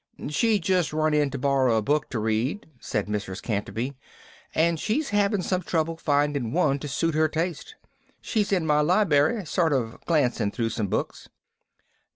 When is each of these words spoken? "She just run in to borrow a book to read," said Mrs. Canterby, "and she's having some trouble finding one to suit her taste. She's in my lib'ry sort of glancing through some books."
"She 0.29 0.57
just 0.57 0.93
run 0.93 1.13
in 1.13 1.29
to 1.29 1.37
borrow 1.37 1.77
a 1.77 1.81
book 1.83 2.09
to 2.09 2.17
read," 2.17 2.65
said 2.79 3.05
Mrs. 3.05 3.39
Canterby, 3.39 3.93
"and 4.55 4.79
she's 4.79 5.09
having 5.09 5.43
some 5.43 5.61
trouble 5.61 5.95
finding 5.95 6.51
one 6.53 6.79
to 6.79 6.87
suit 6.87 7.13
her 7.13 7.27
taste. 7.27 7.75
She's 8.19 8.51
in 8.51 8.65
my 8.65 8.81
lib'ry 8.81 9.45
sort 9.45 9.73
of 9.73 10.03
glancing 10.05 10.49
through 10.49 10.69
some 10.69 10.87
books." 10.87 11.29